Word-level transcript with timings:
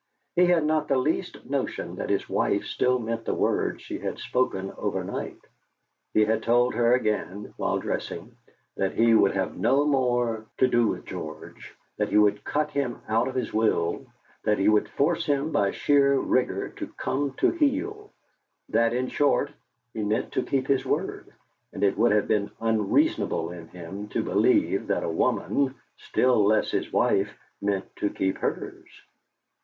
He 0.35 0.47
had 0.47 0.65
not 0.65 0.87
the 0.87 0.97
least 0.97 1.45
notion 1.45 1.97
that 1.97 2.09
his 2.09 2.27
wife 2.27 2.63
still 2.65 2.97
meant 2.97 3.23
the 3.23 3.35
words 3.35 3.83
she 3.83 3.99
had 3.99 4.17
spoken 4.17 4.73
overnight. 4.75 5.37
He 6.15 6.25
had 6.25 6.41
told 6.41 6.73
her 6.73 6.93
again 6.95 7.53
while 7.55 7.77
dressing 7.77 8.33
that 8.75 8.93
he 8.95 9.13
would 9.13 9.33
have 9.35 9.55
no 9.59 9.85
more 9.85 10.47
to 10.57 10.67
do 10.67 10.87
with 10.87 11.05
George, 11.05 11.75
that 11.97 12.09
he 12.09 12.17
would 12.17 12.43
cut 12.43 12.71
him 12.71 12.99
out 13.07 13.27
of 13.27 13.35
his 13.35 13.53
will, 13.53 14.07
that 14.43 14.57
he 14.57 14.67
would 14.67 14.89
force 14.89 15.23
him 15.27 15.51
by 15.51 15.69
sheer 15.69 16.17
rigour 16.17 16.69
to 16.77 16.87
come 16.97 17.33
to 17.33 17.51
heel, 17.51 18.11
that, 18.69 18.93
in 18.93 19.07
short, 19.07 19.51
he 19.93 20.01
meant 20.03 20.31
to 20.31 20.41
keep 20.41 20.65
his 20.67 20.83
word, 20.83 21.31
and 21.73 21.83
it 21.83 21.95
would 21.95 22.11
have 22.11 22.27
been 22.27 22.49
unreasonable 22.59 23.51
in 23.51 23.67
him 23.67 24.07
to 24.09 24.23
believe 24.23 24.87
that 24.87 25.03
a 25.03 25.09
woman, 25.09 25.75
still 25.99 26.43
less 26.43 26.71
his 26.71 26.91
wife, 26.91 27.37
meant 27.61 27.85
to 27.97 28.09
keep 28.09 28.39
hers. 28.39 28.87